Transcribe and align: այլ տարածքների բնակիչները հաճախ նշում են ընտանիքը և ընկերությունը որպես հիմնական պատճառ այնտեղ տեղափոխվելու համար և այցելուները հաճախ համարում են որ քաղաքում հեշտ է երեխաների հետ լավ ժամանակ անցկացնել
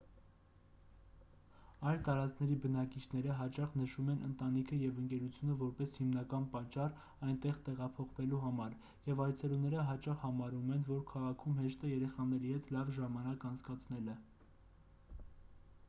այլ 1.89 1.99
տարածքների 2.05 2.55
բնակիչները 2.63 3.35
հաճախ 3.41 3.75
նշում 3.81 4.09
են 4.13 4.23
ընտանիքը 4.29 4.79
և 4.83 5.01
ընկերությունը 5.01 5.57
որպես 5.59 5.93
հիմնական 6.01 6.47
պատճառ 6.55 6.97
այնտեղ 7.29 7.59
տեղափոխվելու 7.69 8.41
համար 8.47 8.75
և 9.11 9.23
այցելուները 9.27 9.85
հաճախ 9.91 10.25
համարում 10.25 10.75
են 10.79 10.85
որ 10.91 11.05
քաղաքում 11.13 11.61
հեշտ 11.65 11.87
է 11.91 11.95
երեխաների 11.95 12.55
հետ 12.57 12.73
լավ 12.79 12.91
ժամանակ 12.99 13.47
անցկացնել 13.53 14.11